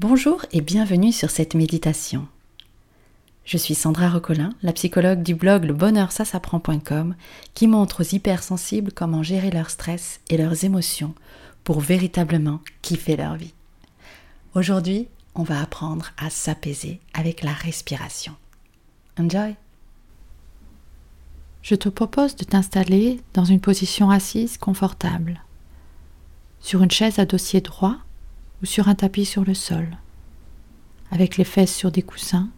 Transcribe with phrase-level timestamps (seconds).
[0.00, 2.28] Bonjour et bienvenue sur cette méditation.
[3.44, 5.74] Je suis Sandra Recolin, la psychologue du blog le
[7.54, 11.16] qui montre aux hypersensibles comment gérer leur stress et leurs émotions
[11.64, 13.54] pour véritablement kiffer leur vie.
[14.54, 18.36] Aujourd'hui, on va apprendre à s'apaiser avec la respiration.
[19.18, 19.56] Enjoy!
[21.60, 25.42] Je te propose de t'installer dans une position assise confortable,
[26.60, 27.96] sur une chaise à dossier droit
[28.62, 29.88] ou sur un tapis sur le sol,
[31.10, 32.48] avec les fesses sur des coussins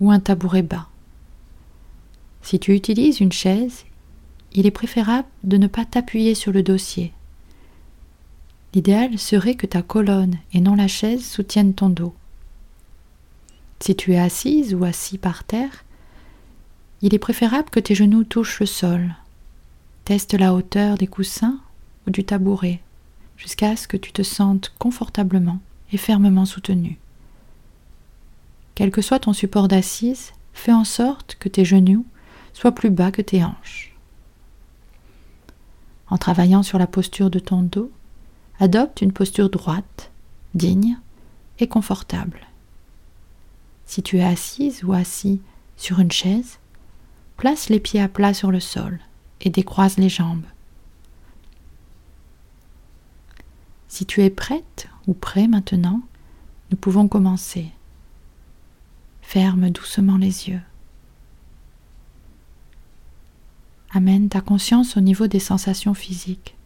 [0.00, 0.88] ou un tabouret bas.
[2.42, 3.84] Si tu utilises une chaise,
[4.52, 7.12] il est préférable de ne pas t'appuyer sur le dossier.
[8.74, 12.14] L'idéal serait que ta colonne et non la chaise soutiennent ton dos.
[13.80, 15.84] Si tu es assise ou assis par terre,
[17.02, 19.14] il est préférable que tes genoux touchent le sol.
[20.04, 21.58] Teste la hauteur des coussins
[22.06, 22.80] ou du tabouret
[23.40, 25.58] jusqu'à ce que tu te sentes confortablement
[25.92, 26.98] et fermement soutenu.
[28.74, 32.04] Quel que soit ton support d'assise, fais en sorte que tes genoux
[32.52, 33.94] soient plus bas que tes hanches.
[36.08, 37.90] En travaillant sur la posture de ton dos,
[38.58, 40.10] adopte une posture droite,
[40.54, 40.98] digne
[41.58, 42.46] et confortable.
[43.86, 45.40] Si tu es assise ou assis
[45.76, 46.58] sur une chaise,
[47.36, 49.00] place les pieds à plat sur le sol
[49.40, 50.44] et décroise les jambes.
[53.90, 56.00] Si tu es prête ou prêt maintenant,
[56.70, 57.72] nous pouvons commencer.
[59.20, 60.60] Ferme doucement les yeux.
[63.90, 66.56] Amène ta conscience au niveau des sensations physiques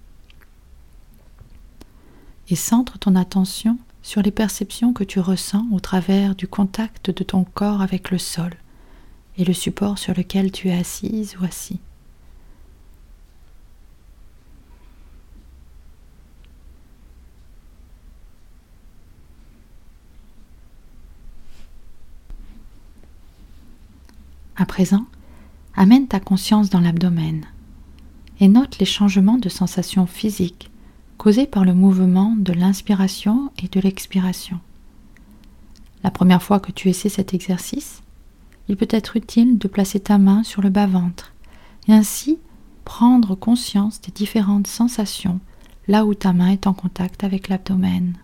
[2.50, 7.24] et centre ton attention sur les perceptions que tu ressens au travers du contact de
[7.24, 8.52] ton corps avec le sol
[9.38, 11.80] et le support sur lequel tu es assise ou assis.
[24.56, 25.06] À présent,
[25.74, 27.44] amène ta conscience dans l'abdomen
[28.40, 30.70] et note les changements de sensations physiques
[31.18, 34.60] causés par le mouvement de l'inspiration et de l'expiration.
[36.02, 38.02] La première fois que tu essaies cet exercice,
[38.68, 41.32] il peut être utile de placer ta main sur le bas-ventre
[41.88, 42.38] et ainsi
[42.84, 45.40] prendre conscience des différentes sensations
[45.88, 48.16] là où ta main est en contact avec l'abdomen.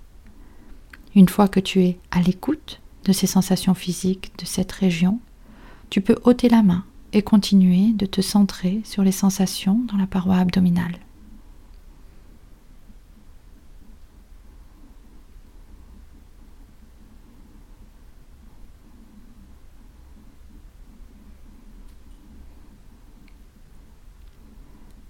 [1.15, 5.19] Une fois que tu es à l'écoute de ces sensations physiques de cette région,
[5.91, 10.07] tu peux ôter la main et continuer de te centrer sur les sensations dans la
[10.07, 10.99] paroi abdominale.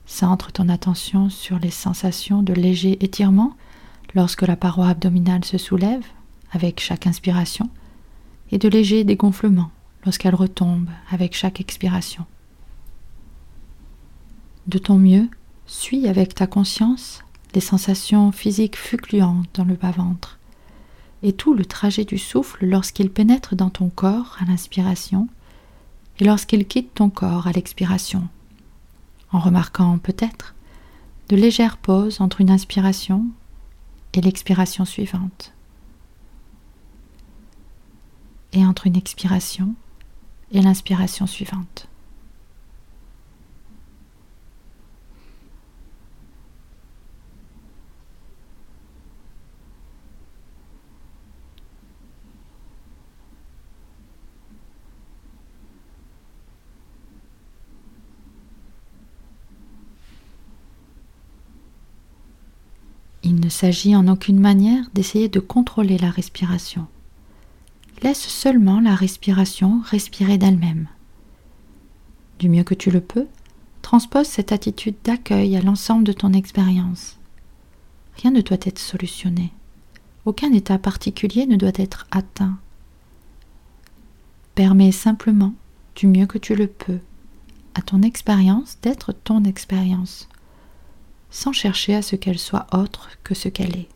[0.06, 3.54] Centre ton attention sur les sensations de léger étirement
[4.14, 6.04] lorsque la paroi abdominale se soulève
[6.52, 7.70] avec chaque inspiration
[8.50, 9.70] et de léger dégonflement
[10.04, 12.26] lorsqu'elle retombe avec chaque expiration.
[14.66, 15.28] De ton mieux,
[15.66, 17.22] suis avec ta conscience
[17.54, 20.38] les sensations physiques fluctuantes dans le bas-ventre
[21.22, 25.28] et tout le trajet du souffle lorsqu'il pénètre dans ton corps à l'inspiration
[26.18, 28.28] et lorsqu'il quitte ton corps à l'expiration,
[29.32, 30.54] en remarquant peut-être
[31.28, 33.26] de légères pauses entre une inspiration
[34.12, 35.52] et l'expiration suivante,
[38.52, 39.74] et entre une expiration
[40.52, 41.86] et l'inspiration suivante.
[63.22, 66.86] Il ne s'agit en aucune manière d'essayer de contrôler la respiration
[68.02, 70.88] laisse seulement la respiration respirer d'elle-même.
[72.38, 73.26] Du mieux que tu le peux,
[73.82, 77.18] transpose cette attitude d'accueil à l'ensemble de ton expérience.
[78.16, 79.52] Rien ne doit être solutionné.
[80.24, 82.58] Aucun état particulier ne doit être atteint.
[84.54, 85.54] Permets simplement,
[85.96, 86.98] du mieux que tu le peux,
[87.74, 90.28] à ton expérience d'être ton expérience,
[91.30, 93.88] sans chercher à ce qu'elle soit autre que ce qu'elle est.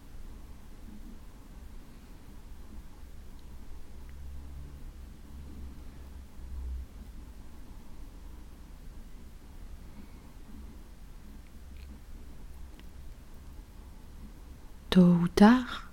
[14.95, 15.91] tôt ou tard,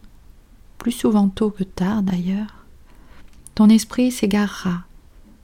[0.77, 2.68] plus souvent tôt que tard d'ailleurs,
[3.56, 4.83] ton esprit s'égarera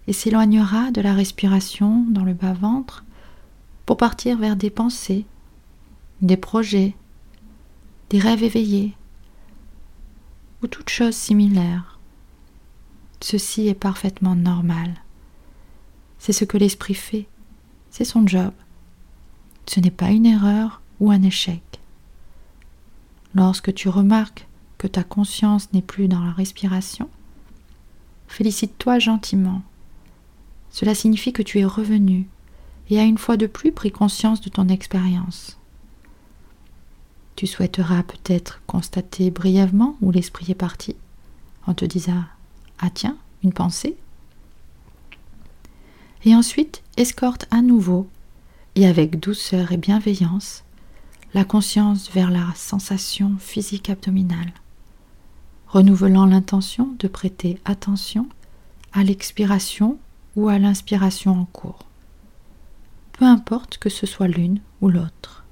[0.06, 3.04] et s'éloignera de la respiration dans le bas-ventre
[3.88, 5.26] pour partir vers des pensées,
[6.22, 6.96] des projets,
[8.12, 8.94] des rêves éveillés,
[10.62, 11.98] ou toute chose similaire.
[13.22, 14.94] Ceci est parfaitement normal.
[16.20, 17.28] C'est ce que l'esprit fait,
[17.90, 18.54] c'est son job.
[19.66, 21.64] Ce n'est pas une erreur ou un échec.
[23.38, 24.48] Lorsque tu remarques
[24.80, 27.08] que ta conscience n'est plus dans la respiration,
[28.28, 29.62] félicite-toi gentiment.
[30.72, 32.28] Cela signifie que tu es revenu
[32.90, 35.60] et as une fois de plus pris conscience de ton expérience.
[37.36, 40.96] Tu souhaiteras peut-être constater brièvement où l'esprit est parti,
[41.68, 42.24] en te disant
[42.80, 43.98] Ah tiens, une pensée
[46.26, 48.10] Et ensuite, escorte à nouveau,
[48.74, 50.64] et avec douceur et bienveillance,
[51.34, 54.54] la conscience vers la sensation physique abdominale,
[55.68, 58.28] renouvelant l'intention de prêter attention
[58.94, 59.98] à l'expiration
[60.36, 61.88] ou à l'inspiration en cours
[63.18, 65.44] peu importe que ce soit l'une ou l'autre.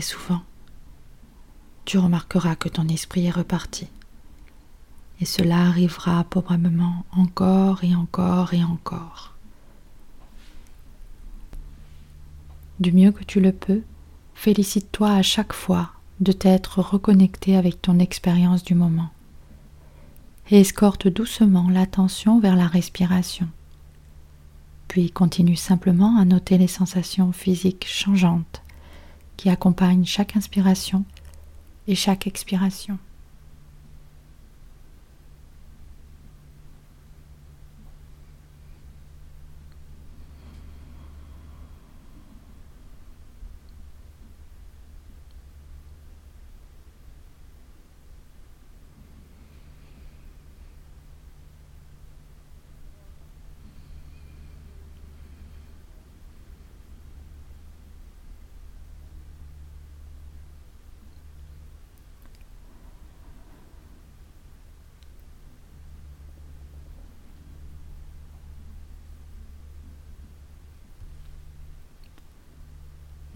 [0.00, 0.40] Souvent,
[1.84, 3.88] tu remarqueras que ton esprit est reparti.
[5.20, 9.34] Et cela arrivera probablement encore et encore et encore.
[12.80, 13.82] Du mieux que tu le peux,
[14.34, 15.90] félicite-toi à chaque fois
[16.20, 19.10] de t'être reconnecté avec ton expérience du moment.
[20.50, 23.48] Et escorte doucement l'attention vers la respiration.
[24.88, 28.61] Puis continue simplement à noter les sensations physiques changeantes
[29.36, 31.04] qui accompagnent chaque inspiration
[31.86, 32.98] et chaque expiration.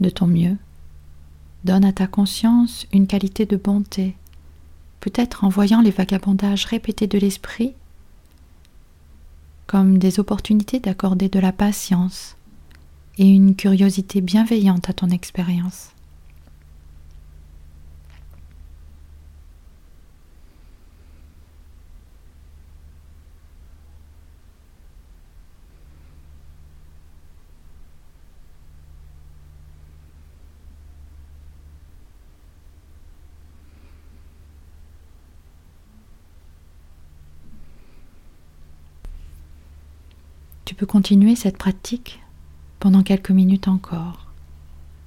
[0.00, 0.56] De ton mieux.
[1.64, 4.16] Donne à ta conscience une qualité de bonté,
[5.00, 7.74] peut-être en voyant les vagabondages répétés de l'esprit
[9.66, 12.36] comme des opportunités d'accorder de la patience
[13.18, 15.95] et une curiosité bienveillante à ton expérience.
[40.76, 42.20] Peux continuer cette pratique
[42.80, 44.26] pendant quelques minutes encore,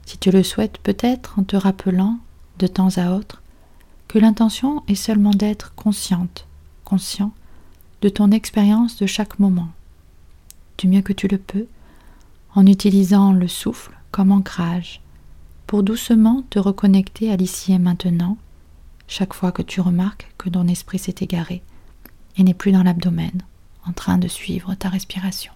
[0.05, 2.17] si tu le souhaites peut-être en te rappelant
[2.57, 3.43] de temps à autre
[4.07, 6.47] que l'intention est seulement d'être consciente,
[6.85, 7.31] conscient
[8.01, 9.69] de ton expérience de chaque moment,
[10.79, 11.67] du mieux que tu le peux,
[12.55, 15.01] en utilisant le souffle comme ancrage,
[15.67, 18.37] pour doucement te reconnecter à l'ici et maintenant,
[19.07, 21.61] chaque fois que tu remarques que ton esprit s'est égaré
[22.37, 23.43] et n'est plus dans l'abdomen
[23.85, 25.53] en train de suivre ta respiration.